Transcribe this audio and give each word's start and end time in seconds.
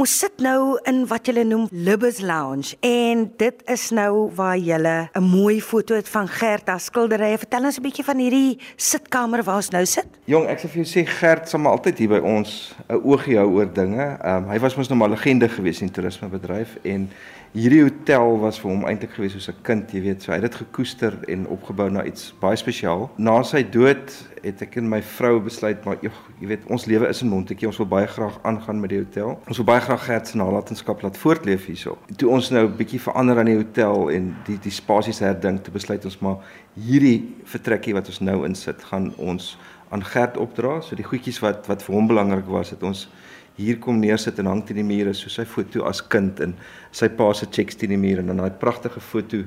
Ons 0.00 0.14
sit 0.16 0.38
nou 0.40 0.78
in 0.88 1.02
wat 1.10 1.28
julle 1.28 1.42
noem 1.44 1.66
Libbes 1.76 2.22
Lounge 2.24 2.72
en 2.86 3.26
dit 3.36 3.58
is 3.68 3.82
nou 3.92 4.30
waar 4.32 4.56
julle 4.56 5.10
'n 5.12 5.22
mooi 5.22 5.60
foto 5.60 5.94
het 5.94 6.08
van 6.08 6.28
Gert 6.28 6.68
as 6.68 6.84
skilderye. 6.84 7.36
Vertel 7.36 7.64
ons 7.64 7.76
'n 7.76 7.82
bietjie 7.82 8.04
van 8.04 8.16
hierdie 8.16 8.58
sitkamer 8.76 9.42
waar 9.44 9.56
ons 9.56 9.68
nou 9.70 9.84
sit. 9.84 10.06
Jong, 10.24 10.46
ek 10.46 10.58
sê 10.58 10.68
vir 10.68 10.84
jou 10.84 10.84
sê 10.84 11.06
Gert 11.06 11.48
sal 11.48 11.60
maar 11.60 11.72
altyd 11.72 11.98
hier 11.98 12.08
by 12.08 12.18
ons 12.18 12.74
'n 12.88 12.94
oogie 13.04 13.36
hou 13.36 13.48
oor 13.52 13.72
dinge. 13.72 14.16
Ehm 14.24 14.36
um, 14.36 14.48
hy 14.48 14.58
was 14.58 14.76
mos 14.76 14.88
nou 14.88 14.98
maar 14.98 15.10
legende 15.10 15.48
gewees 15.48 15.82
in 15.82 15.90
toerismebedryf 15.90 16.78
en 16.82 17.10
hierdie 17.50 17.82
hotel 17.82 18.36
was 18.38 18.60
vir 18.62 18.70
hom 18.70 18.84
eintlik 18.86 19.16
gewees 19.16 19.32
soos 19.34 19.48
'n 19.50 19.62
kind, 19.66 19.92
jy 19.92 20.00
weet, 20.00 20.22
so 20.22 20.30
hy 20.30 20.38
het 20.38 20.46
dit 20.52 20.60
gekoester 20.62 21.16
en 21.28 21.46
opgebou 21.48 21.90
na 21.90 22.04
iets 22.04 22.32
baie 22.40 22.56
spesiaal. 22.56 23.10
Na 23.18 23.42
sy 23.42 23.62
dood 23.62 24.12
het 24.42 24.62
ek 24.62 24.76
en 24.76 24.88
my 24.88 25.02
vrou 25.02 25.40
besluit 25.40 25.84
maar 25.84 25.98
joh, 26.00 26.12
jy 26.40 26.46
weet, 26.46 26.66
ons 26.70 26.86
lewe 26.86 27.08
is 27.08 27.22
in 27.22 27.28
Montetjie, 27.28 27.66
ons 27.66 27.78
wil 27.78 27.86
baie 27.86 28.06
graag 28.06 28.38
aangaan 28.42 28.80
met 28.80 28.90
die 28.90 28.98
hotel. 28.98 29.40
Ons 29.48 29.56
wil 29.56 29.66
baie 29.66 29.80
graag 29.80 30.04
Gert 30.04 30.28
se 30.28 30.36
nalatenskap 30.36 31.02
laat 31.02 31.16
voortleef 31.16 31.66
hierso. 31.66 31.98
Toe 32.16 32.30
ons 32.30 32.50
nou 32.50 32.66
'n 32.66 32.76
bietjie 32.76 33.00
verander 33.00 33.38
aan 33.38 33.46
die 33.46 33.56
hotel 33.56 34.10
en 34.10 34.36
die 34.46 34.58
die 34.58 34.70
spasies 34.70 35.18
herdink, 35.18 35.64
te 35.64 35.70
besluit 35.70 36.04
ons 36.04 36.20
maar 36.20 36.38
hierdie 36.76 37.34
vertrekkie 37.44 37.94
wat 37.94 38.06
ons 38.06 38.20
nou 38.20 38.46
insit, 38.46 38.82
gaan 38.82 39.12
ons 39.18 39.58
aan 39.90 40.04
Gert 40.04 40.36
opdra. 40.36 40.80
So 40.80 40.94
die 40.96 41.04
goedjies 41.04 41.40
wat 41.40 41.66
wat 41.66 41.82
vir 41.82 41.94
hom 41.94 42.06
belangrik 42.06 42.46
was, 42.46 42.70
het 42.70 42.82
ons 42.82 43.08
hier 43.56 43.78
kom 43.78 44.00
neersit 44.00 44.38
en 44.38 44.46
hang 44.46 44.64
teen 44.66 44.76
die 44.76 44.86
mure 44.86 45.14
so 45.14 45.28
sy 45.28 45.44
foto 45.44 45.84
as 45.84 46.00
kind 46.08 46.40
en 46.40 46.54
sy 46.90 47.08
pa 47.08 47.32
se 47.32 47.46
checks 47.50 47.76
teen 47.76 47.90
die 47.90 48.00
muur 48.00 48.18
en 48.18 48.26
dan 48.26 48.36
daai 48.36 48.50
pragtige 48.50 49.00
foto 49.00 49.44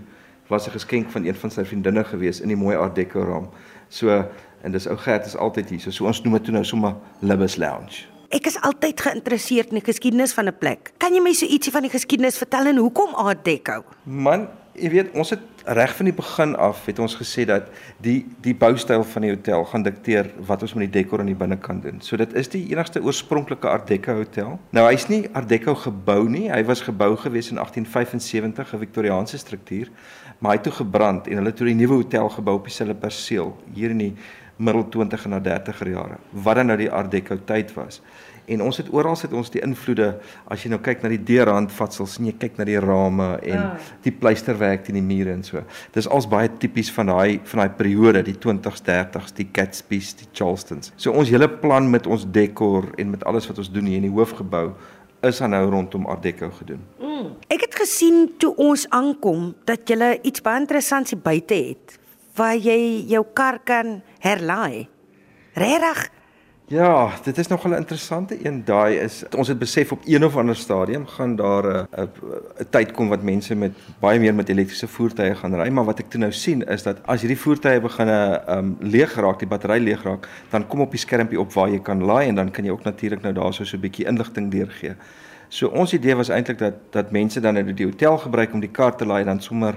was 0.49 0.67
'n 0.67 0.71
geskenk 0.71 1.09
van 1.09 1.25
een 1.25 1.35
van 1.35 1.51
sy 1.51 1.63
vriendinne 1.63 2.03
gewees 2.03 2.41
in 2.41 2.47
die 2.47 2.57
mooi 2.57 2.75
art 2.75 2.95
deco 2.95 3.23
raam. 3.23 3.47
So 3.89 4.25
en 4.63 4.71
dis 4.71 4.87
ou 4.87 4.97
Gert 4.97 5.25
is 5.25 5.35
altyd 5.35 5.69
hier. 5.69 5.79
So, 5.79 5.91
so 5.91 6.05
ons 6.05 6.21
noem 6.23 6.33
dit 6.33 6.43
toe 6.43 6.53
nou 6.53 6.63
sommer 6.63 6.95
Libbes 7.19 7.55
Lounge. 7.55 8.07
Ek 8.33 8.47
is 8.49 8.57
altyd 8.65 9.01
geïnteresseerd 9.01 9.69
in 9.69 9.77
die 9.77 9.85
geskiedenis 9.85 10.33
van 10.33 10.47
'n 10.47 10.57
plek. 10.57 10.91
Kan 10.97 11.13
jy 11.13 11.21
my 11.21 11.33
so 11.33 11.45
ietsie 11.45 11.71
van 11.71 11.81
die 11.81 11.91
geskiedenis 11.91 12.37
vertel 12.37 12.65
en 12.65 12.77
hoekom 12.77 13.13
art 13.15 13.45
deco? 13.45 13.83
Man, 14.03 14.47
jy 14.73 14.89
weet, 14.89 15.11
ons 15.13 15.29
het 15.29 15.39
reg 15.65 15.95
van 15.95 16.05
die 16.05 16.13
begin 16.13 16.55
af 16.55 16.85
het 16.85 16.99
ons 16.99 17.15
gesê 17.15 17.45
dat 17.47 17.69
die 18.03 18.25
die 18.43 18.55
boustyl 18.55 19.03
van 19.03 19.21
die 19.21 19.31
hotel 19.31 19.63
gaan 19.65 19.83
dikteer 19.83 20.29
wat 20.47 20.61
ons 20.61 20.73
met 20.73 20.91
die 20.91 21.01
dekor 21.01 21.23
aan 21.23 21.31
die 21.31 21.37
binnekant 21.37 21.83
doen. 21.83 22.01
So 22.01 22.17
dit 22.19 22.33
is 22.33 22.49
die 22.51 22.65
enigste 22.71 23.01
oorspronklike 23.03 23.69
Art 23.69 23.87
Deco 23.87 24.15
hotel. 24.19 24.59
Nou 24.75 24.85
hy's 24.89 25.07
nie 25.07 25.23
Art 25.33 25.49
Deco 25.49 25.75
gebou 25.75 26.27
nie. 26.29 26.49
Hy 26.51 26.63
was 26.67 26.83
gebou 26.83 27.15
gewees 27.17 27.51
in 27.51 27.61
1875, 27.61 28.73
'n 28.73 28.79
Victoriaanse 28.79 29.37
struktuur, 29.37 29.89
maar 30.39 30.51
hy 30.51 30.57
het 30.57 30.63
toe 30.63 30.77
gebrand 30.83 31.27
en 31.27 31.35
hulle 31.35 31.49
het 31.49 31.57
toe 31.57 31.69
'n 31.69 31.77
nuwe 31.77 32.03
hotel 32.03 32.29
gebou 32.29 32.55
op 32.55 32.63
dieselfde 32.63 32.95
perseel 32.95 33.55
hier 33.73 33.89
in 33.89 33.97
die 33.97 34.15
middel 34.57 34.89
20 34.89 35.23
en 35.23 35.29
na 35.29 35.39
30er 35.39 35.89
jare. 35.89 36.17
Wat 36.31 36.55
dan 36.55 36.65
nou 36.65 36.77
die 36.77 36.91
Art 36.91 37.11
Deco 37.11 37.37
tyd 37.45 37.73
was. 37.73 38.01
En 38.51 38.61
ons 38.65 38.77
het 38.77 38.89
oral 38.91 39.15
sit 39.19 39.33
ons 39.33 39.51
die 39.53 39.61
invloede 39.63 40.09
as 40.51 40.63
jy 40.63 40.71
nou 40.73 40.79
kyk 40.83 41.03
na 41.03 41.11
die 41.13 41.21
deurhandvatsels 41.23 42.17
en 42.19 42.27
jy 42.27 42.33
kyk 42.41 42.57
na 42.59 42.67
die 42.67 42.79
rame 42.81 43.29
en 43.39 43.59
ja. 43.59 43.69
die 44.03 44.11
pleisterwerk 44.11 44.83
teen 44.87 44.99
die 44.99 45.05
mure 45.05 45.31
en 45.31 45.45
so. 45.47 45.63
Dis 45.95 46.09
als 46.11 46.27
baie 46.29 46.51
tipies 46.59 46.91
van 46.95 47.11
daai 47.13 47.39
van 47.49 47.63
daai 47.63 47.77
periode, 47.77 48.25
die 48.27 48.35
20s, 48.35 48.83
30s, 48.87 49.35
die 49.39 49.47
Gatsby's, 49.55 50.13
die 50.19 50.29
Charlestons. 50.35 50.91
So 50.97 51.15
ons 51.15 51.31
hele 51.33 51.47
plan 51.47 51.87
met 51.91 52.07
ons 52.07 52.27
dekor 52.35 52.89
en 52.99 53.13
met 53.15 53.23
alles 53.29 53.47
wat 53.49 53.63
ons 53.63 53.71
doen 53.71 53.87
hier 53.87 54.01
in 54.01 54.09
die 54.09 54.15
hoofgebou 54.15 54.71
is 55.23 55.39
aan 55.41 55.53
nou 55.55 55.63
rondom 55.71 56.07
Art 56.11 56.23
Deco 56.25 56.49
gedoen. 56.51 56.81
Mm. 56.99 57.35
Ek 57.53 57.63
het 57.63 57.75
gesien 57.79 58.33
toe 58.41 58.51
ons 58.59 58.83
aankom 58.91 59.53
dat 59.67 59.87
jy 59.87 60.17
iets 60.27 60.43
baie 60.43 60.59
interessants 60.59 61.13
hier 61.15 61.23
buite 61.23 61.55
het 61.55 61.99
waar 62.35 62.57
jy 62.57 63.05
jou 63.11 63.21
kar 63.37 63.59
kan 63.63 64.01
herlaai. 64.23 64.89
Regtig? 65.53 66.09
Ja, 66.73 67.11
dit 67.23 67.37
is 67.37 67.47
nogal 67.47 67.71
'n 67.71 67.75
interessante 67.75 68.45
een. 68.45 68.65
Daai 68.65 68.97
is 68.97 69.23
ons 69.37 69.47
het 69.47 69.59
besef 69.59 69.91
op 69.91 70.01
een 70.05 70.25
of 70.25 70.37
ander 70.37 70.55
stadium 70.55 71.07
gaan 71.07 71.35
daar 71.35 71.65
'n 71.65 71.87
'n 72.01 72.09
tyd 72.69 72.91
kom 72.91 73.09
wat 73.09 73.21
mense 73.21 73.55
met 73.55 73.71
baie 73.99 74.19
meer 74.19 74.33
met 74.33 74.49
elektriese 74.49 74.87
voertuie 74.87 75.35
gaan 75.35 75.55
ry, 75.55 75.69
maar 75.69 75.85
wat 75.85 75.99
ek 75.99 76.09
toe 76.09 76.19
nou 76.19 76.31
sien 76.31 76.67
is 76.67 76.83
dat 76.83 76.97
as 77.05 77.21
hierdie 77.21 77.39
voertuie 77.39 77.79
begin 77.79 78.07
'n 78.07 78.39
um, 78.49 78.77
leeg 78.79 79.15
raak, 79.15 79.39
die 79.39 79.47
battery 79.47 79.83
leeg 79.83 80.03
raak, 80.03 80.27
dan 80.49 80.67
kom 80.67 80.81
op 80.81 80.91
die 80.91 80.99
skermpie 80.99 81.39
op 81.39 81.53
waar 81.53 81.69
jy 81.69 81.79
kan 81.79 82.03
laai 82.03 82.27
en 82.27 82.35
dan 82.35 82.51
kan 82.51 82.63
jy 82.63 82.71
ook 82.71 82.83
natuurlik 82.83 83.21
nou 83.21 83.33
daarso 83.33 83.63
so 83.63 83.77
'n 83.77 83.79
bietjie 83.79 84.05
inligting 84.05 84.51
deurgee. 84.51 84.95
So 85.47 85.67
ons 85.67 85.93
idee 85.93 86.15
was 86.15 86.29
eintlik 86.29 86.57
dat 86.57 86.73
dat 86.89 87.11
mense 87.11 87.39
dan 87.39 87.53
net 87.53 87.77
die 87.77 87.85
hotel 87.85 88.17
gebruik 88.17 88.53
om 88.53 88.59
die 88.59 88.71
kar 88.71 88.95
te 88.95 89.05
laai 89.05 89.19
en 89.19 89.27
dan 89.27 89.41
sommer 89.41 89.75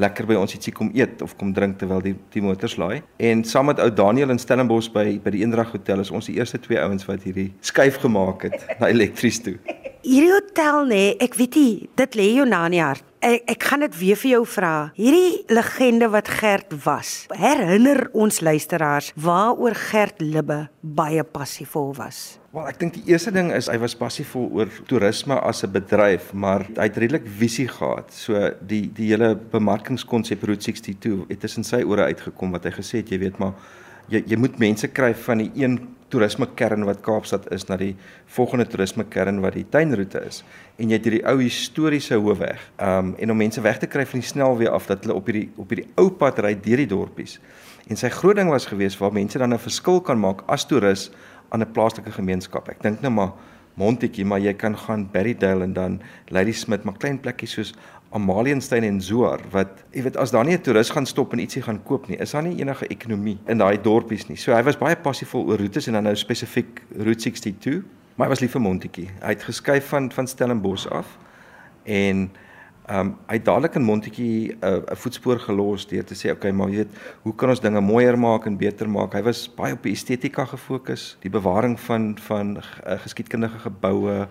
lekker 0.00 0.26
by 0.28 0.38
ons 0.40 0.54
ietsie 0.56 0.72
kom 0.74 0.90
eet 0.96 1.22
of 1.22 1.34
kom 1.40 1.52
drink 1.52 1.78
terwyl 1.80 2.02
die 2.04 2.14
die 2.32 2.42
motors 2.44 2.78
laai. 2.80 3.02
En 3.18 3.44
saam 3.44 3.68
met 3.70 3.80
ou 3.82 3.90
Daniel 3.90 4.32
in 4.32 4.40
Stellenbosch 4.40 4.92
by 4.94 5.18
by 5.24 5.34
die 5.34 5.44
Eendrag 5.44 5.72
Hotel 5.74 6.00
is 6.00 6.10
ons 6.10 6.30
die 6.30 6.38
eerste 6.38 6.60
twee 6.62 6.80
ouens 6.80 7.06
wat 7.08 7.24
hierdie 7.26 7.50
skuif 7.60 8.00
gemaak 8.02 8.48
het 8.48 8.66
na 8.80 8.90
elektries 8.92 9.42
toe. 9.44 9.58
Hierdie 10.02 10.32
hotel 10.32 10.84
nê, 10.88 10.98
nee, 10.98 11.16
ek 11.22 11.36
weet 11.38 11.56
nie, 11.60 11.74
dit 12.00 12.18
lê 12.18 12.32
jou 12.34 12.46
na 12.48 12.64
in 12.66 12.78
die 12.78 12.82
hart. 12.82 13.11
Ek 13.22 13.44
ek 13.46 13.64
gaan 13.70 13.84
dit 13.84 13.96
weer 14.00 14.18
vir 14.18 14.30
jou 14.32 14.40
vra. 14.50 14.74
Hierdie 14.96 15.44
legende 15.54 16.08
wat 16.10 16.26
Gert 16.26 16.72
was. 16.82 17.28
Herinner 17.30 18.08
ons 18.18 18.40
luisteraars 18.42 19.12
waaroor 19.14 19.76
Gert 19.78 20.18
Libbe 20.18 20.56
baie 20.82 21.22
passievol 21.22 21.92
was. 22.00 22.40
Wel, 22.50 22.66
ek 22.66 22.80
dink 22.80 22.96
die 22.96 23.04
eerste 23.12 23.30
ding 23.30 23.52
is 23.54 23.68
hy 23.70 23.78
was 23.78 23.94
passievol 23.94 24.48
oor 24.58 24.72
toerisme 24.90 25.38
as 25.38 25.62
'n 25.62 25.70
bedryf, 25.70 26.32
maar 26.34 26.66
hy 26.74 26.88
het 26.90 26.98
redelik 26.98 27.28
visie 27.38 27.68
gehad. 27.68 28.10
So 28.10 28.34
die 28.58 28.90
die 28.90 29.14
hele 29.14 29.36
bemarkingskonsep 29.36 30.42
Route 30.42 30.72
62 30.72 31.28
het 31.28 31.40
tussen 31.40 31.62
sy 31.62 31.84
ore 31.86 32.10
uitgekom 32.10 32.50
wat 32.50 32.64
hy 32.64 32.74
gesê 32.74 33.06
het, 33.06 33.10
jy 33.10 33.18
weet 33.18 33.38
maar 33.38 33.54
jy 34.08 34.24
jy 34.26 34.36
moet 34.36 34.58
mense 34.58 34.88
kry 34.88 35.14
van 35.14 35.38
die 35.38 35.52
een 35.54 35.78
toerisme 36.12 36.46
kern 36.58 36.84
wat 36.88 37.00
Kaapstad 37.04 37.48
is 37.54 37.64
na 37.68 37.78
die 37.80 37.94
volgende 38.36 38.66
toerisme 38.68 39.06
kern 39.08 39.40
wat 39.44 39.56
die 39.56 39.64
tuinroete 39.72 40.20
is 40.28 40.42
en 40.76 40.90
jy 40.90 40.98
het 40.98 41.08
hierdie 41.08 41.24
ou 41.28 41.38
historiese 41.40 42.18
hoofweg. 42.20 42.60
Um 42.78 43.14
en 43.18 43.32
om 43.32 43.40
mense 43.40 43.62
weg 43.64 43.80
te 43.80 43.88
kry 43.90 44.04
van 44.08 44.20
die 44.20 44.28
snelweë 44.28 44.72
af 44.72 44.88
dat 44.90 45.06
hulle 45.06 45.16
op 45.18 45.30
hierdie 45.30 45.48
op 45.56 45.72
hierdie 45.72 45.88
ou 46.00 46.10
pad 46.20 46.42
ry 46.44 46.54
deur 46.54 46.84
die 46.84 46.90
dorpies. 46.90 47.38
En 47.88 47.98
sy 47.98 48.12
groot 48.12 48.38
ding 48.38 48.52
was 48.52 48.68
geweest 48.70 49.00
waar 49.00 49.12
mense 49.12 49.38
dan 49.38 49.54
'n 49.54 49.58
verskil 49.58 50.00
kan 50.00 50.20
maak 50.20 50.44
as 50.46 50.66
toerist 50.66 51.16
aan 51.50 51.62
'n 51.62 51.72
plaaslike 51.72 52.12
gemeenskap. 52.12 52.68
Ek 52.68 52.82
dink 52.82 53.00
nou 53.00 53.12
maar 53.12 53.32
Montetjie, 53.74 54.24
maar 54.24 54.40
jy 54.40 54.52
kan 54.52 54.76
gaan 54.76 55.06
Berrydale 55.12 55.64
en 55.64 55.72
dan 55.72 56.00
Lady 56.28 56.52
Smith, 56.52 56.84
maar 56.84 56.98
klein 57.00 57.20
plekkies 57.20 57.54
soos 57.56 57.74
Amalienstein 58.12 58.84
en 58.84 59.00
Zoar 59.00 59.40
wat 59.50 59.82
jy 59.90 60.02
weet 60.02 60.16
as 60.20 60.30
daar 60.30 60.44
nie 60.44 60.54
'n 60.56 60.62
toerist 60.62 60.92
gaan 60.92 61.06
stop 61.06 61.32
en 61.32 61.38
ietsie 61.38 61.62
gaan 61.62 61.82
koop 61.82 62.08
nie, 62.08 62.18
is 62.18 62.30
daar 62.30 62.42
nie 62.42 62.60
enige 62.60 62.86
ekonomie 62.86 63.38
in 63.46 63.58
daai 63.58 63.80
dorpies 63.80 64.28
nie. 64.28 64.36
So 64.36 64.52
hy 64.52 64.62
was 64.62 64.76
baie 64.76 64.96
passievol 64.96 65.46
oor 65.48 65.58
roetes 65.58 65.86
en 65.86 65.92
dan 65.92 66.02
nou 66.02 66.16
spesifiek 66.16 66.82
Route 66.96 67.20
62, 67.20 67.82
maar 68.16 68.26
hy 68.26 68.30
was 68.30 68.40
lief 68.40 68.52
vir 68.52 68.60
Montetjie. 68.60 69.08
Hy 69.20 69.28
het 69.28 69.42
geskuif 69.42 69.88
van 69.88 70.10
van 70.12 70.26
Stellenbosch 70.26 70.86
af 70.86 71.18
en 71.84 72.30
ehm 72.88 72.98
um, 72.98 73.10
hy 73.28 73.36
het 73.38 73.44
dadelik 73.44 73.74
in 73.74 73.82
Montetjie 73.82 74.56
'n 74.60 74.66
uh, 74.66 74.96
voetspoor 74.98 75.38
gelos 75.38 75.86
deur 75.86 76.04
te 76.04 76.14
sê 76.14 76.30
okay, 76.30 76.50
maar 76.50 76.68
jy 76.68 76.76
weet, 76.76 76.96
hoe 77.22 77.34
kan 77.34 77.48
ons 77.48 77.60
dinge 77.60 77.80
mooier 77.80 78.18
maak 78.18 78.46
en 78.46 78.56
beter 78.56 78.88
maak? 78.88 79.14
Hy 79.14 79.22
was 79.22 79.48
baie 79.54 79.72
op 79.72 79.82
die 79.82 79.92
estetika 79.92 80.44
gefokus, 80.44 81.16
die 81.20 81.30
bewaring 81.30 81.80
van 81.80 82.18
van 82.18 82.56
uh, 82.56 82.98
geskiedkundige 82.98 83.58
geboue, 83.58 84.26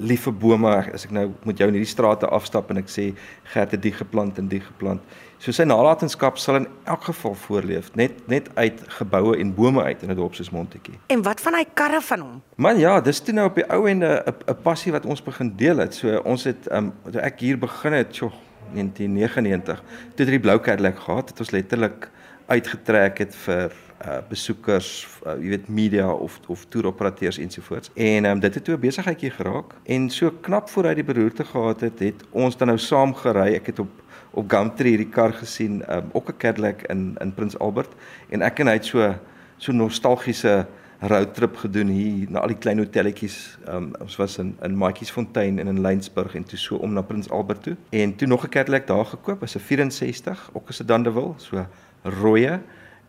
lief 0.00 0.26
vir 0.28 0.34
bome 0.42 0.70
as 0.94 1.04
ek 1.06 1.12
nou 1.14 1.26
met 1.48 1.58
jou 1.60 1.68
in 1.68 1.76
hierdie 1.76 1.90
strate 1.90 2.28
afstap 2.32 2.70
en 2.72 2.80
ek 2.80 2.88
sê 2.90 3.10
Gert 3.52 3.74
het 3.74 3.82
die 3.82 3.92
geplant 3.92 4.38
en 4.38 4.48
die 4.50 4.60
geplant. 4.62 5.02
So 5.40 5.54
sy 5.56 5.64
nalatenskap 5.64 6.38
sal 6.38 6.60
in 6.60 6.66
elk 6.90 7.06
geval 7.08 7.34
voorleef 7.46 7.90
net 7.96 8.18
net 8.28 8.50
uit 8.58 8.82
geboue 8.98 9.38
en 9.40 9.54
bome 9.56 9.82
uit 9.82 10.02
in 10.02 10.10
'n 10.10 10.16
dorp 10.16 10.34
soos 10.34 10.50
Montetjie. 10.50 10.98
En 11.08 11.22
wat 11.22 11.40
van 11.40 11.54
hy 11.54 11.64
karre 11.74 12.00
van 12.00 12.20
hom? 12.20 12.42
Man 12.56 12.78
ja, 12.78 13.00
dis 13.00 13.20
toe 13.20 13.34
nou 13.34 13.46
op 13.46 13.54
die 13.54 13.64
ou 13.70 13.88
ende 13.88 14.22
'n 14.26 14.62
passie 14.62 14.92
wat 14.92 15.06
ons 15.06 15.22
begin 15.22 15.56
deel 15.56 15.78
het. 15.78 15.94
So 15.94 16.20
ons 16.24 16.44
het 16.44 16.68
um 16.72 16.92
toe 17.10 17.20
ek 17.20 17.40
hier 17.40 17.58
begin 17.58 17.92
het, 17.92 18.14
so 18.14 18.32
1999, 18.74 19.82
toe 20.14 20.24
het 20.24 20.28
die 20.28 20.40
blou 20.40 20.58
Cadillac 20.58 20.98
gehad, 20.98 21.28
het 21.28 21.40
ons 21.40 21.50
letterlik 21.50 22.10
uitgetrek 22.50 23.24
het 23.24 23.38
vir 23.46 23.70
uh 24.00 24.18
besoekers, 24.30 24.88
uh, 25.26 25.34
jy 25.36 25.50
weet 25.52 25.66
media 25.68 26.06
of 26.08 26.38
of 26.48 26.64
toeroperateurs 26.72 27.38
ensovoorts. 27.38 27.90
En 27.94 28.24
ehm 28.24 28.36
um, 28.36 28.40
dit 28.40 28.54
het 28.54 28.64
toe 28.64 28.76
'n 28.76 28.80
besigheidjie 28.80 29.30
geraak 29.30 29.74
en 29.84 30.10
so 30.10 30.30
knap 30.40 30.68
voor 30.68 30.84
hy 30.84 30.94
die 30.94 31.04
beroerte 31.04 31.44
gehad 31.44 31.80
het, 31.80 31.98
het 31.98 32.24
ons 32.30 32.56
dan 32.56 32.68
nou 32.68 32.78
saam 32.78 33.14
gery. 33.14 33.54
Ek 33.54 33.66
het 33.66 33.78
op 33.78 33.90
op 34.30 34.50
Gumtree 34.50 34.96
hierdie 34.96 35.12
kar 35.12 35.32
gesien, 35.32 35.84
ehm 35.84 35.98
um, 35.98 36.10
ook 36.12 36.28
'n 36.28 36.36
Cadillac 36.36 36.82
in 36.82 37.16
in 37.20 37.34
Prins 37.34 37.58
Albert 37.58 37.92
en 38.28 38.42
ek 38.42 38.58
en 38.58 38.66
hy 38.66 38.72
het 38.72 38.84
so 38.84 39.14
so 39.56 39.72
nostalgiese 39.72 40.66
roadtrip 41.00 41.56
gedoen 41.56 41.88
hier 41.88 42.30
na 42.30 42.40
al 42.40 42.52
die 42.52 42.58
klein 42.58 42.78
hotelletjies. 42.78 43.58
Ehm 43.66 43.76
um, 43.76 43.92
ons 44.00 44.16
was 44.16 44.38
in 44.38 44.56
in 44.62 44.76
Maatjiesfontein 44.76 45.58
en 45.58 45.66
in 45.66 45.80
Lensburg 45.80 46.34
en 46.34 46.44
toe 46.44 46.58
so 46.58 46.76
om 46.76 46.92
na 46.92 47.02
Prins 47.02 47.30
Albert 47.30 47.62
toe. 47.62 47.76
En 47.90 48.16
toe 48.16 48.28
nog 48.28 48.44
'n 48.44 48.48
Cadillac 48.48 48.86
daar 48.86 49.06
gekoop, 49.06 49.40
was 49.40 49.56
'n 49.56 49.58
64, 49.60 50.50
ook 50.52 50.68
'n 50.68 50.72
sedan 50.72 51.02
de 51.02 51.12
wil, 51.12 51.34
so 51.36 51.66
rooie. 52.02 52.60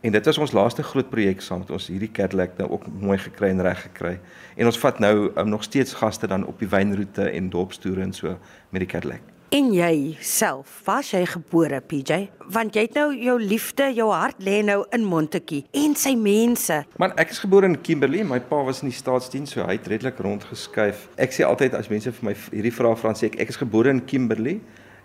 En 0.02 0.12
dit 0.12 0.26
was 0.26 0.38
ons 0.38 0.52
laaste 0.52 0.84
groot 0.84 1.10
projek 1.10 1.44
saam 1.46 1.60
met 1.62 1.70
ons 1.70 1.88
hierdie 1.94 2.10
Cadillac 2.12 2.56
nou 2.58 2.72
ook 2.72 2.88
mooi 2.90 3.20
gekry 3.22 3.52
en 3.54 3.62
reg 3.62 3.84
gekry. 3.86 4.16
En 4.58 4.66
ons 4.66 4.80
vat 4.82 5.00
nou 5.00 5.30
um, 5.30 5.50
nog 5.50 5.64
steeds 5.64 5.94
gaste 5.94 6.28
dan 6.28 6.46
op 6.46 6.60
die 6.60 6.70
wynroete 6.70 7.30
en 7.30 7.52
dorpstoere 7.54 8.02
en 8.02 8.14
so 8.14 8.34
met 8.70 8.82
die 8.82 8.90
Cadillac. 8.90 9.22
En 9.52 9.74
jy 9.76 10.16
self, 10.24 10.78
was 10.88 11.10
jy 11.12 11.26
gebore 11.28 11.82
PJ? 11.84 12.22
Want 12.56 12.78
jy 12.78 12.86
het 12.86 12.94
nou 12.96 13.10
jou 13.12 13.34
liefde, 13.36 13.90
jou 13.92 14.06
hart 14.10 14.40
lê 14.40 14.62
nou 14.64 14.80
in 14.96 15.04
Montetjie 15.04 15.66
en 15.76 15.92
sy 16.00 16.14
mense. 16.16 16.78
Man, 16.96 17.12
ek 17.20 17.34
is 17.36 17.42
gebore 17.44 17.68
in 17.68 17.76
Kimberley. 17.84 18.24
My 18.24 18.40
pa 18.40 18.62
was 18.64 18.80
in 18.82 18.88
die 18.90 18.96
staatsdiens, 18.96 19.52
so 19.52 19.66
hy 19.68 19.76
het 19.76 19.90
redelik 19.92 20.24
rondgeskuif. 20.24 21.10
Ek 21.20 21.36
sê 21.36 21.44
altyd 21.44 21.76
as 21.76 21.92
mense 21.92 22.16
vir 22.16 22.30
my 22.30 22.36
hierdie 22.48 22.72
vraag 22.74 22.96
vra, 23.04 23.12
sê 23.12 23.28
ek 23.28 23.42
ek 23.44 23.52
is 23.52 23.60
gebore 23.60 23.92
in 23.92 24.00
Kimberley. 24.08 24.62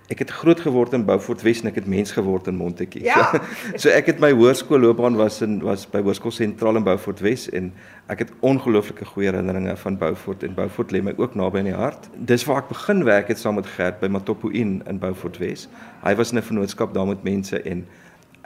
Ek 0.06 0.20
het 0.22 0.30
groot 0.30 0.60
geword 0.62 0.92
in 0.94 1.02
Beaufort 1.04 1.42
Wes 1.42 1.60
en 1.64 1.72
ek 1.72 1.80
het 1.80 1.86
mens 1.90 2.12
geword 2.14 2.46
in 2.46 2.54
Montetjie. 2.54 3.02
Ja. 3.02 3.24
So, 3.26 3.40
so 3.86 3.90
ek 3.90 4.06
het 4.12 4.20
my 4.22 4.30
hoërskoolloopbaan 4.38 5.18
was 5.18 5.40
in 5.42 5.58
was 5.66 5.82
by 5.90 5.98
Hoërskool 6.06 6.34
Sentraal 6.34 6.78
in 6.78 6.86
Beaufort 6.86 7.22
Wes 7.26 7.48
en 7.50 7.72
ek 8.12 8.22
het 8.22 8.30
ongelooflike 8.46 9.08
goeie 9.10 9.32
herinneringe 9.32 9.74
van 9.82 9.98
Beaufort 9.98 10.46
en 10.46 10.54
Beaufort 10.54 10.94
lê 10.94 11.02
my 11.02 11.16
ook 11.18 11.34
naby 11.34 11.64
in 11.64 11.72
die 11.72 11.74
hart. 11.74 12.06
Dis 12.30 12.46
waar 12.46 12.62
ek 12.62 12.70
begin 12.70 13.02
werk 13.08 13.32
het 13.34 13.42
saam 13.42 13.58
met 13.58 13.66
Gert 13.74 13.98
by 13.98 14.12
Matopo 14.14 14.52
Inn 14.54 14.78
in 14.86 15.02
Beaufort 15.02 15.40
Wes. 15.42 15.66
Hy 16.04 16.14
was 16.14 16.30
in 16.30 16.38
'n 16.38 16.46
vennootskap 16.52 16.94
daar 16.94 17.10
met 17.10 17.26
mense 17.26 17.58
en 17.62 17.82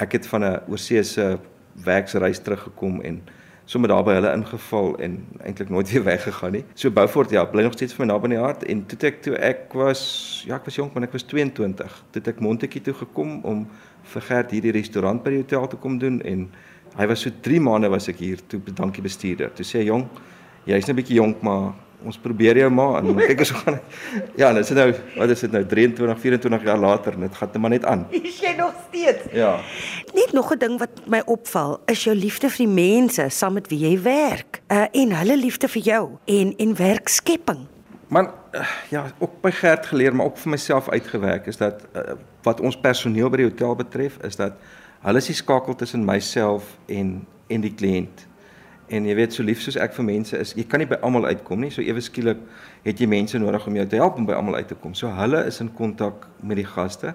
ek 0.00 0.16
het 0.16 0.26
van 0.26 0.44
'n 0.44 0.60
oorseese 0.68 1.38
werksreis 1.84 2.40
teruggekom 2.40 3.00
en 3.04 3.20
sommer 3.70 3.92
daar 3.92 4.02
by 4.02 4.16
hulle 4.18 4.32
ingeval 4.34 4.96
en 4.98 5.12
eintlik 5.46 5.68
nooit 5.70 5.90
weer 5.92 6.02
weggegaan 6.12 6.56
nie. 6.58 6.64
So 6.74 6.90
Beaufort 6.90 7.30
ja, 7.30 7.44
bly 7.46 7.62
nog 7.62 7.76
steeds 7.76 7.94
vir 7.94 8.04
my 8.04 8.12
naby 8.12 8.30
in 8.30 8.34
die 8.34 8.42
hart 8.42 8.64
en 8.72 8.82
toe 8.90 8.98
ek 9.06 9.20
toe 9.26 9.36
ek 9.38 9.76
was 9.78 10.02
ja, 10.48 10.56
ek 10.56 10.66
was 10.66 10.78
jonk, 10.80 10.94
maar 10.94 11.06
ek 11.06 11.14
was 11.14 11.26
22. 11.30 12.00
Toe 12.10 12.22
ek 12.32 12.42
Montetjie 12.42 12.82
toe 12.88 12.96
gekom 13.04 13.38
om 13.46 13.62
vir 14.14 14.26
Gert 14.26 14.54
hierdie 14.56 14.74
restaurant 14.74 15.22
by 15.22 15.36
die 15.36 15.42
hotel 15.44 15.68
te 15.70 15.78
kom 15.78 16.00
doen 16.02 16.18
en 16.26 16.48
hy 16.98 17.06
was 17.06 17.22
so 17.22 17.30
3 17.46 17.60
maande 17.62 17.92
was 17.92 18.10
ek 18.10 18.18
hier 18.24 18.42
toe 18.50 18.58
dankie 18.74 19.04
bestuurder. 19.06 19.54
Toe 19.54 19.66
sê 19.66 19.84
hy 19.84 19.90
jong, 19.92 20.08
jy's 20.66 20.88
net 20.88 20.96
'n 20.96 20.98
bietjie 20.98 21.20
jonk, 21.20 21.42
maar 21.46 21.70
ons 22.04 22.18
probeer 22.18 22.56
jou 22.56 22.70
maar 22.72 23.00
en 23.00 23.16
kyk 23.16 23.42
eens 23.42 23.50
hoe 23.54 23.60
gaan 23.60 23.78
ja, 24.36 24.48
en 24.48 24.54
dit 24.54 24.64
is 24.64 24.76
nou 24.76 24.86
wat 25.16 25.32
is 25.34 25.40
dit 25.40 25.52
nou 25.52 25.64
23, 25.66 26.20
24 26.20 26.62
jaar 26.64 26.78
later 26.78 27.12
en 27.12 27.26
dit 27.26 27.34
gaan 27.36 27.48
net 27.52 27.60
maar 27.62 27.70
net 27.70 27.84
aan. 27.84 28.06
Is 28.10 28.40
jy 28.40 28.54
nog 28.58 28.72
steeds? 28.88 29.28
Ja. 29.32 29.58
Net 30.14 30.32
nog 30.32 30.52
'n 30.52 30.58
ding 30.58 30.78
wat 30.78 31.02
my 31.06 31.22
opval, 31.26 31.80
is 31.86 32.04
jou 32.04 32.16
liefde 32.16 32.50
vir 32.50 32.66
die 32.66 32.74
mense 32.74 33.28
saam 33.28 33.52
met 33.52 33.68
wie 33.68 33.78
jy 33.78 34.02
werk. 34.02 34.62
Uh 34.68 34.86
en 34.92 35.12
hulle 35.12 35.36
liefde 35.36 35.68
vir 35.68 35.82
jou 35.82 36.08
en 36.24 36.54
en 36.56 36.76
werkskepping. 36.76 37.66
Man 38.08 38.30
uh, 38.52 38.66
ja, 38.90 39.12
ook 39.18 39.40
by 39.40 39.50
Gert 39.50 39.86
geleer, 39.86 40.14
maar 40.14 40.26
ook 40.26 40.38
vir 40.38 40.50
myself 40.50 40.88
uitgewerk 40.88 41.46
is 41.46 41.56
dat 41.56 41.86
uh, 41.94 42.16
wat 42.42 42.60
ons 42.60 42.76
personeel 42.76 43.30
by 43.30 43.36
die 43.36 43.46
hotel 43.46 43.76
betref, 43.76 44.16
is 44.26 44.36
dat 44.36 44.52
hulle 45.00 45.18
is 45.18 45.26
die 45.26 45.34
skakel 45.34 45.74
tussen 45.74 46.04
myself 46.04 46.76
en 46.86 47.26
en 47.50 47.60
die 47.60 47.74
kliënt. 47.74 48.26
En 48.90 49.04
jy 49.06 49.14
weet 49.14 49.36
so 49.36 49.46
lief 49.46 49.60
soos 49.62 49.76
ek 49.78 49.92
vir 49.94 50.06
mense 50.08 50.38
is, 50.38 50.52
jy 50.58 50.64
kan 50.66 50.82
nie 50.82 50.88
by 50.90 50.96
almal 51.06 51.28
uitkom 51.30 51.60
nie. 51.62 51.70
So 51.70 51.82
ewe 51.82 52.02
skielik 52.02 52.40
het 52.82 52.98
jy 52.98 53.06
mense 53.06 53.38
nodig 53.38 53.66
om 53.70 53.76
jou 53.78 53.86
te 53.86 54.00
help 54.00 54.18
om 54.18 54.26
by 54.26 54.34
almal 54.34 54.58
uit 54.58 54.66
te 54.72 54.74
kom. 54.74 54.96
So 54.98 55.12
hulle 55.14 55.44
is 55.46 55.60
in 55.62 55.70
kontak 55.78 56.26
met 56.42 56.58
die 56.58 56.66
gaste. 56.66 57.14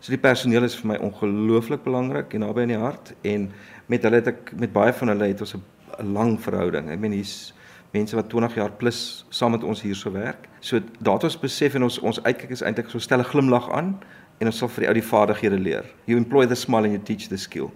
So 0.00 0.14
die 0.14 0.20
personeel 0.20 0.64
is 0.64 0.78
vir 0.80 0.94
my 0.94 0.96
ongelooflik 1.04 1.84
belangrik 1.84 2.32
en 2.32 2.46
naby 2.46 2.64
aan 2.64 2.72
die 2.72 2.80
hart 2.80 3.12
en 3.28 3.50
met 3.92 4.06
hulle 4.06 4.22
het 4.22 4.30
ek 4.32 4.54
met 4.56 4.72
baie 4.72 4.94
van 4.96 5.12
hulle 5.12 5.28
het 5.28 5.44
ons 5.44 5.54
'n 5.54 6.14
lang 6.14 6.38
verhouding. 6.40 6.88
Ek 6.88 6.98
meen 6.98 7.12
hier's 7.12 7.52
mense 7.92 8.16
wat 8.16 8.30
20 8.30 8.54
jaar 8.54 8.72
plus 8.72 9.26
saam 9.28 9.52
met 9.52 9.64
ons 9.64 9.82
hierso 9.82 10.12
werk. 10.12 10.48
So 10.60 10.80
daat 11.02 11.24
ons 11.24 11.36
besef 11.36 11.74
en 11.74 11.82
ons 11.82 11.98
ons 11.98 12.22
uitkyk 12.22 12.50
is 12.50 12.62
eintlik 12.62 12.88
so 12.88 12.98
stel 12.98 13.20
'n 13.20 13.24
glimlag 13.24 13.70
aan 13.70 13.98
en 14.40 14.46
ons 14.46 14.58
sal 14.58 14.68
vir 14.68 14.80
die 14.80 14.88
ou 14.88 14.94
die 14.94 15.08
vaardighede 15.12 15.58
leer. 15.58 15.84
You 16.06 16.16
employ 16.16 16.46
the 16.46 16.54
smile 16.54 16.84
and 16.84 16.92
you 16.92 17.02
teach 17.02 17.28
the 17.28 17.36
skill. 17.36 17.70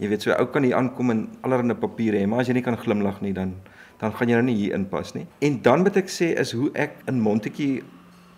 Jy 0.00 0.08
weet 0.08 0.22
so 0.24 0.32
ou 0.32 0.46
kan 0.48 0.64
hier 0.64 0.76
aankom 0.78 1.10
en 1.10 1.28
allerlei 1.44 1.76
papiere 1.76 2.18
hê, 2.18 2.26
maar 2.26 2.40
as 2.40 2.48
jy 2.48 2.56
nie 2.56 2.64
kan 2.64 2.78
glimlag 2.80 3.20
nie 3.20 3.34
dan 3.36 3.54
dan 4.00 4.14
gaan 4.16 4.30
jy 4.32 4.36
nou 4.38 4.44
nie 4.46 4.56
hier 4.56 4.74
inpas 4.74 5.12
nie. 5.12 5.26
En 5.44 5.58
dan 5.60 5.82
moet 5.84 5.98
ek 6.00 6.08
sê 6.08 6.30
is 6.40 6.54
hoe 6.56 6.70
ek 6.72 7.02
in 7.10 7.18
Montetjie 7.20 7.82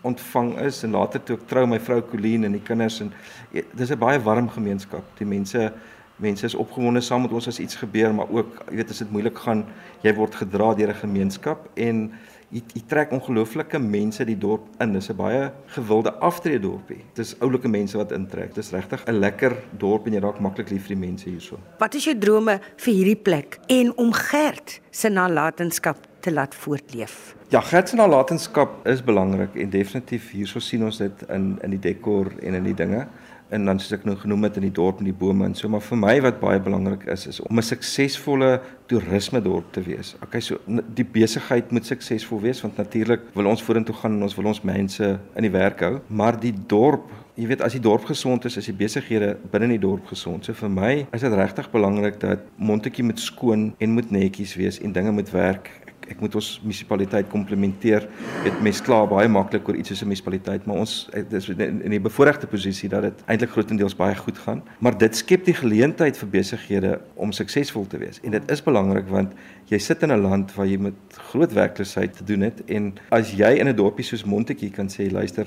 ontvang 0.03 0.57
is 0.59 0.81
en 0.83 0.97
later 0.97 1.23
toe 1.23 1.37
ek 1.39 1.45
trou 1.47 1.63
my 1.71 1.79
vrou 1.79 2.01
Colleen 2.11 2.49
en 2.49 2.57
die 2.57 2.65
kinders 2.67 2.99
en 3.05 3.13
dis 3.53 3.93
'n 3.93 3.99
baie 3.99 4.19
warm 4.19 4.49
gemeenskap. 4.51 5.05
Die 5.19 5.27
mense 5.27 5.73
mense 6.17 6.47
is 6.47 6.55
opgewonde 6.55 7.01
saam 7.01 7.23
met 7.23 7.33
ons 7.33 7.49
as 7.49 7.61
iets 7.61 7.77
gebeur, 7.77 8.13
maar 8.15 8.31
ook 8.31 8.65
jy 8.71 8.77
weet 8.77 8.91
as 8.91 8.99
dit 8.99 9.11
moeilik 9.11 9.39
gaan, 9.39 9.65
jy 10.03 10.15
word 10.15 10.35
gedra 10.35 10.75
deur 10.75 10.91
'n 10.91 11.03
gemeenskap 11.07 11.69
en 11.75 12.13
jy, 12.53 12.63
jy 12.77 12.83
trek 12.89 13.13
ongelooflike 13.17 13.81
mense 13.83 14.25
die 14.29 14.39
dorp 14.39 14.69
in. 14.83 14.93
Dis 14.97 15.11
'n 15.11 15.17
baie 15.17 15.51
gewilde 15.75 16.13
aftreedorpie. 16.21 17.03
Dis 17.15 17.35
oulike 17.41 17.69
mense 17.69 17.97
wat 17.97 18.13
intrek. 18.13 18.55
Dis 18.55 18.71
regtig 18.71 19.05
'n 19.07 19.19
lekker 19.19 19.57
dorp 19.79 20.07
en 20.07 20.13
jy 20.13 20.21
raak 20.21 20.41
maklik 20.41 20.71
lief 20.71 20.87
vir 20.87 20.97
die 20.97 21.07
mense 21.07 21.29
hierso. 21.31 21.59
Wat 21.79 21.95
is 21.95 22.05
jou 22.05 22.19
drome 22.19 22.61
vir 22.77 22.95
hierdie 22.95 23.23
plek 23.23 23.59
en 23.69 23.97
om 23.97 24.13
Gert 24.13 24.81
se 24.91 25.09
nalatenskap 25.09 25.97
te 26.21 26.33
laat 26.33 26.55
voortleef? 26.55 27.35
Ja, 27.49 27.61
Gert 27.61 27.89
se 27.89 27.97
nalatenskap 27.97 28.87
is 28.87 29.03
belangrik 29.03 29.57
en 29.57 29.71
definitief 29.71 30.31
hierso 30.31 30.61
sien 30.61 30.85
ons 30.85 30.99
dit 30.99 31.23
in 31.29 31.59
in 31.63 31.71
die 31.71 31.79
dekor 31.79 32.33
en 32.43 32.55
in 32.55 32.65
die 32.65 32.75
dinge 32.75 33.09
en 33.53 33.69
dan 33.69 33.81
soos 33.81 33.93
ek 33.99 34.05
nou 34.09 34.17
genoem 34.17 34.49
het 34.49 34.59
in 34.61 34.67
die 34.67 34.75
dorp 34.75 35.01
en 35.03 35.09
die 35.09 35.17
bome 35.17 35.47
en 35.49 35.55
so 35.59 35.69
maar 35.73 35.85
vir 35.85 36.01
my 36.01 36.15
wat 36.25 36.41
baie 36.41 36.61
belangrik 36.63 37.07
is 37.13 37.27
is 37.31 37.41
om 37.45 37.59
'n 37.59 37.63
suksesvolle 37.63 38.61
toerisme 38.87 39.41
dorp 39.43 39.73
te 39.73 39.83
wees. 39.83 40.17
Okay, 40.23 40.41
so 40.41 40.59
die 40.95 41.05
besigheid 41.05 41.71
moet 41.73 41.87
suksesvol 41.87 42.41
wees 42.41 42.61
want 42.63 42.77
natuurlik 42.77 43.21
wil 43.35 43.47
ons 43.47 43.63
vorentoe 43.63 43.95
gaan 43.95 44.13
en 44.13 44.23
ons 44.23 44.37
wil 44.37 44.47
ons 44.47 44.63
mense 44.63 45.19
in 45.37 45.43
die 45.43 45.51
werk 45.51 45.81
hou, 45.81 46.01
maar 46.09 46.41
die 46.41 46.55
dorp 46.67 47.11
Jy 47.33 47.47
weet 47.49 47.63
as 47.65 47.73
die 47.73 47.81
dorp 47.81 48.05
gesond 48.05 48.45
is, 48.45 48.59
is 48.61 48.67
die 48.69 48.77
besighede 48.77 49.39
binne 49.51 49.71
die 49.73 49.81
dorp 49.81 50.05
gesond. 50.11 50.45
So 50.45 50.53
vir 50.53 50.69
my 50.69 51.07
is 51.17 51.23
dit 51.25 51.33
regtig 51.33 51.71
belangrik 51.73 52.19
dat 52.21 52.45
Montetjie 52.61 53.05
moet 53.09 53.21
skoon 53.21 53.71
en 53.79 53.95
moet 53.97 54.11
netjies 54.13 54.53
wees 54.61 54.79
en 54.85 54.93
dinge 54.93 55.15
moet 55.17 55.31
werk 55.33 55.71
ek 56.13 56.21
moet 56.23 56.35
ons 56.39 56.49
munisipaliteit 56.63 57.29
komplimenteer. 57.33 58.07
Dit 58.45 58.61
mes 58.65 58.81
klaar 58.85 59.09
baie 59.11 59.31
maklik 59.33 59.69
oor 59.69 59.79
iets 59.79 59.93
soos 59.93 60.03
'n 60.03 60.11
munisipaliteit, 60.11 60.67
maar 60.67 60.83
ons 60.85 61.09
is 61.13 61.49
in 61.49 61.91
die 61.91 62.01
bevoordeelde 62.01 62.47
posisie 62.47 62.89
dat 62.89 63.03
dit 63.03 63.25
eintlik 63.27 63.51
grootendeels 63.51 63.97
baie 63.97 64.17
goed 64.17 64.39
gaan. 64.39 64.63
Maar 64.79 64.99
dit 64.99 65.17
skep 65.17 65.45
die 65.45 65.55
geleentheid 65.55 66.17
vir 66.17 66.29
besighede 66.29 67.01
om 67.15 67.33
suksesvol 67.33 67.87
te 67.87 67.99
wees. 67.99 68.21
En 68.23 68.31
dit 68.31 68.51
is 68.51 68.63
belangrik 68.63 69.09
want 69.09 69.33
jy 69.69 69.79
sit 69.79 70.03
in 70.03 70.13
'n 70.13 70.23
land 70.23 70.55
waar 70.55 70.67
jy 70.67 70.79
met 70.79 70.95
groot 71.31 71.53
werkloosheid 71.53 72.17
te 72.17 72.25
doen 72.25 72.41
het 72.41 72.65
en 72.67 72.95
as 73.11 73.33
jy 73.33 73.59
in 73.59 73.69
'n 73.69 73.77
dorpie 73.77 74.05
soos 74.05 74.25
Montetjie 74.25 74.71
kan 74.71 74.89
sê, 74.89 75.11
luister, 75.11 75.47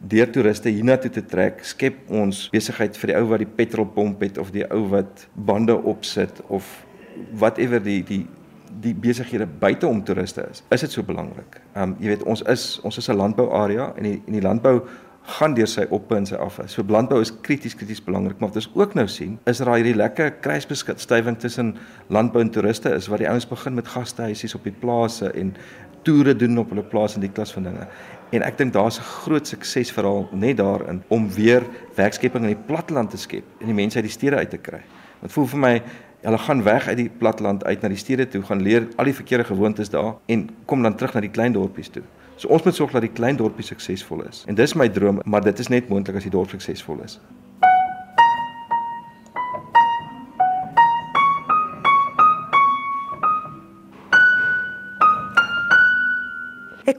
deur 0.00 0.30
toeriste 0.30 0.68
hiernatoe 0.68 1.10
te 1.10 1.22
trek, 1.24 1.64
skep 1.64 2.10
ons 2.12 2.48
besigheid 2.52 2.96
vir 2.96 3.06
die 3.06 3.16
ou 3.16 3.26
wat 3.30 3.38
die 3.38 3.54
petrolpomp 3.58 4.20
het 4.20 4.38
of 4.38 4.50
die 4.50 4.64
ou 4.70 4.88
wat 4.88 5.28
bande 5.34 5.74
opsit 5.74 6.42
of 6.48 6.86
whatever 7.32 7.82
die 7.82 8.02
die 8.02 8.26
die 8.80 8.94
besighede 8.94 9.46
buite 9.46 9.86
om 9.86 10.04
toeriste 10.04 10.46
is, 10.50 10.62
is 10.70 10.80
dit 10.80 10.92
so 10.92 11.02
belangrik. 11.02 11.60
Ehm 11.74 11.82
um, 11.82 11.96
jy 12.00 12.08
weet 12.14 12.22
ons 12.22 12.42
is 12.42 12.80
ons 12.82 12.98
is 12.98 13.08
'n 13.08 13.16
landbouarea 13.16 13.92
en 13.96 14.02
die 14.02 14.22
en 14.26 14.32
die 14.32 14.42
landbou 14.42 14.80
gaan 15.26 15.54
deur 15.54 15.66
sy 15.66 15.86
op 15.90 16.12
en 16.12 16.26
sy 16.26 16.34
af. 16.34 16.60
So 16.70 16.84
landbou 16.86 17.20
is 17.20 17.32
krities 17.42 17.74
krities 17.74 18.02
belangrik, 18.02 18.38
maar 18.38 18.52
wat 18.52 18.56
ons 18.56 18.70
ook 18.74 18.94
nou 18.94 19.06
sien, 19.10 19.38
is 19.44 19.58
dat 19.58 19.74
hierdie 19.74 19.96
lekker 19.96 20.30
kruisbestuiving 20.30 21.38
tussen 21.38 21.76
landbou 22.06 22.42
en 22.44 22.50
toeriste 22.50 22.92
is 22.94 23.08
wat 23.10 23.18
die 23.18 23.28
ouens 23.28 23.48
begin 23.48 23.74
met 23.74 23.88
gastehuisies 23.88 24.54
op 24.54 24.64
die 24.64 24.74
plase 24.80 25.32
en 25.32 25.54
toere 26.06 26.36
doen 26.38 26.58
op 26.58 26.70
hulle 26.70 26.84
plase 26.86 27.18
en 27.18 27.26
die 27.26 27.32
klas 27.32 27.52
van 27.52 27.66
dinge. 27.66 27.88
En 28.30 28.42
ek 28.42 28.58
dink 28.58 28.72
daar's 28.72 28.98
'n 28.98 29.02
groot 29.02 29.46
suksesverhaal 29.46 30.28
net 30.32 30.56
daarin 30.56 31.02
om 31.08 31.30
weer 31.30 31.62
werkskepping 31.94 32.44
in 32.44 32.54
die 32.54 32.66
platteland 32.66 33.10
te 33.10 33.18
skep 33.18 33.44
en 33.60 33.66
die 33.66 33.74
mense 33.74 33.96
uit 33.96 34.06
die 34.06 34.12
stede 34.12 34.36
uit 34.36 34.50
te 34.50 34.58
kry. 34.58 34.82
Dit 35.22 35.32
voel 35.32 35.46
vir 35.46 35.58
my 35.58 35.82
Hulle 36.26 36.38
gaan 36.38 36.62
weg 36.62 36.88
uit 36.88 36.96
die 36.96 37.10
platteland 37.18 37.64
uit 37.64 37.80
na 37.80 37.88
die 37.88 37.96
stede 37.96 38.28
toe, 38.28 38.42
gaan 38.42 38.62
leer 38.62 38.88
al 38.96 39.06
die 39.06 39.14
verkeerde 39.14 39.44
gewoontes 39.44 39.90
daar 39.90 40.16
en 40.26 40.48
kom 40.64 40.82
dan 40.82 40.96
terug 40.96 41.14
na 41.14 41.20
die 41.22 41.30
klein 41.30 41.52
dorpies 41.54 41.88
toe. 41.88 42.02
So 42.34 42.48
ons 42.48 42.66
moet 42.66 42.74
sorg 42.74 42.90
dat 42.90 43.04
die 43.06 43.12
klein 43.14 43.38
dorpie 43.38 43.62
suksesvol 43.64 44.24
is. 44.26 44.42
En 44.50 44.58
dis 44.58 44.74
my 44.74 44.88
droom, 44.88 45.20
maar 45.22 45.44
dit 45.46 45.58
is 45.62 45.70
net 45.70 45.86
moontlik 45.88 46.18
as 46.18 46.26
die 46.26 46.32
dorp 46.34 46.50
suksesvol 46.50 46.98
is. 47.04 47.20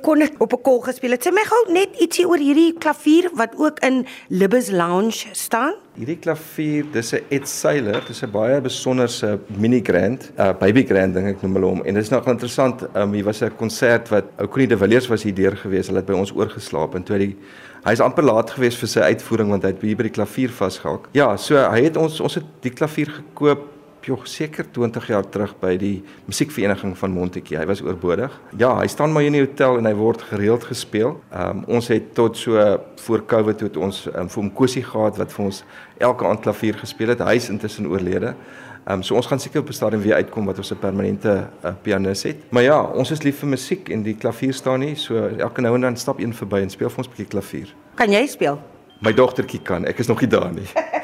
Kon 0.08 0.24
dit 0.24 0.34
op 0.40 0.54
'n 0.54 0.62
kol 0.62 0.80
gespeel 0.80 1.12
het. 1.12 1.26
Sê 1.28 1.32
my 1.34 1.44
gou 1.44 1.74
net 1.74 1.90
ietsie 2.00 2.28
oor 2.28 2.40
hierdie 2.40 2.74
klavier 2.80 3.30
wat 3.34 3.52
ook 3.58 3.80
in 3.80 4.06
Libbe's 4.30 4.70
Lounge 4.72 5.28
staan. 5.32 5.74
Hierdie 5.96 6.20
klavier, 6.20 6.86
dis 6.92 7.12
'n 7.14 7.24
Ed 7.30 7.48
Sailor, 7.48 8.02
dis 8.08 8.24
'n 8.24 8.32
baie 8.32 8.62
besonderse 8.62 9.40
mini 9.58 9.82
grand, 9.84 10.32
'n 10.38 10.42
uh, 10.42 10.54
baby 10.60 10.86
grand 10.86 11.14
ding 11.14 11.28
ek 11.28 11.42
noem 11.42 11.54
hulle 11.54 11.66
hom. 11.66 11.84
En 11.84 11.94
dit 11.94 12.04
is 12.04 12.10
nog 12.10 12.28
interessant, 12.28 12.86
um, 12.96 13.14
hier 13.14 13.24
was 13.24 13.42
'n 13.42 13.56
konsert 13.56 14.10
wat 14.10 14.24
ou 14.38 14.48
Connie 14.48 14.68
de 14.68 14.78
Villiers 14.78 15.08
was 15.08 15.24
hier 15.24 15.34
deur 15.34 15.58
gewees. 15.58 15.88
Hulle 15.88 16.00
het 16.00 16.08
by 16.08 16.14
ons 16.14 16.34
oorgeslaap 16.34 16.96
en 16.96 17.04
toe 17.04 17.18
die 17.18 17.36
hy's 17.84 18.00
amper 18.00 18.24
laat 18.24 18.50
gewees 18.52 18.76
vir 18.76 18.88
sy 18.88 19.00
uitvoering 19.00 19.50
want 19.50 19.64
hy 19.64 19.70
het 19.70 19.82
hier 19.82 19.96
by 19.96 20.04
die 20.04 20.12
klavier 20.12 20.50
vasgehak. 20.50 21.08
Ja, 21.12 21.38
so 21.38 21.56
hy 21.56 21.84
het 21.84 21.98
ons 21.98 22.20
ons 22.20 22.36
het 22.36 22.46
die 22.62 22.72
klavier 22.72 23.08
gekoop 23.08 23.76
joh, 24.08 24.24
seker 24.24 24.66
20 24.72 25.08
jaar 25.12 25.26
terug 25.30 25.54
by 25.60 25.74
die 25.80 25.96
musiekvereniging 26.28 26.94
van 26.98 27.12
Montetjie. 27.12 27.58
Hy 27.60 27.66
was 27.68 27.82
oorbodig. 27.84 28.34
Ja, 28.60 28.72
hy 28.80 28.88
staan 28.92 29.12
maar 29.14 29.28
in 29.28 29.36
die 29.36 29.44
hotel 29.44 29.82
en 29.82 29.90
hy 29.90 29.94
word 29.98 30.24
gereeld 30.30 30.68
gespeel. 30.70 31.18
Ehm 31.32 31.64
um, 31.64 31.66
ons 31.78 31.90
het 31.92 32.14
tot 32.16 32.38
so 32.40 32.62
voor 33.04 33.26
Covid 33.28 33.60
toe 33.60 33.72
ons 33.84 34.06
um, 34.14 34.30
vir 34.30 34.42
hom 34.42 34.54
Kosie 34.54 34.86
gehad 34.86 35.20
wat 35.20 35.34
vir 35.36 35.46
ons 35.50 35.64
elke 36.00 36.28
aand 36.28 36.46
klavier 36.46 36.80
gespeel 36.80 37.12
het. 37.14 37.24
Hy 37.26 37.36
is 37.42 37.50
intussen 37.52 37.90
oorlede. 37.92 38.34
Ehm 38.88 39.00
um, 39.00 39.04
so 39.04 39.20
ons 39.20 39.28
gaan 39.28 39.40
seker 39.44 39.62
op 39.62 39.70
'n 39.70 39.80
stadium 39.80 40.02
weer 40.02 40.16
uitkom 40.16 40.46
wat 40.46 40.58
ons 40.58 40.72
'n 40.72 40.80
permanente 40.80 41.50
uh, 41.66 41.72
pianis 41.82 42.24
het. 42.24 42.48
Maar 42.52 42.64
ja, 42.64 42.82
ons 42.82 43.12
is 43.12 43.24
lief 43.24 43.40
vir 43.40 43.50
musiek 43.50 43.90
en 43.90 44.04
die 44.04 44.16
klavier 44.16 44.54
staan 44.54 44.80
nie, 44.80 44.96
so 44.96 45.28
elke 45.38 45.62
nou 45.62 45.76
en 45.76 45.82
dan 45.82 45.98
stap 45.98 46.20
een 46.20 46.34
verby 46.34 46.62
en 46.62 46.70
speel 46.70 46.90
vir 46.90 46.98
ons 46.98 47.08
'n 47.08 47.12
bietjie 47.12 47.32
klavier. 47.36 47.74
Kan 47.96 48.12
jy 48.12 48.28
speel? 48.28 48.60
My 49.00 49.14
dogtertjie 49.14 49.62
kan, 49.62 49.86
ek 49.86 50.00
is 50.00 50.08
nog 50.08 50.22
nie 50.22 50.30
daar 50.30 50.54
nie. 50.54 50.70